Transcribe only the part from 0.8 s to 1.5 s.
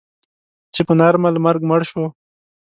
په نارمل